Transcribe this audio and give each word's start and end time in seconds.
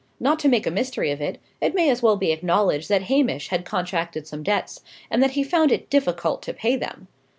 Not 0.19 0.39
to 0.39 0.47
make 0.49 0.65
a 0.65 0.71
mystery 0.71 1.11
of 1.11 1.21
it, 1.21 1.39
it 1.61 1.75
may 1.75 1.87
as 1.91 2.01
well 2.01 2.15
be 2.17 2.31
acknowledged 2.31 2.89
that 2.89 3.03
Hamish 3.03 3.49
had 3.49 3.65
contracted 3.65 4.25
some 4.25 4.41
debts, 4.41 4.81
and 5.11 5.21
that 5.21 5.29
he 5.37 5.43
found 5.43 5.71
it 5.71 5.91
difficult 5.91 6.41
to 6.41 6.55
pay 6.55 6.75
them. 6.75 7.07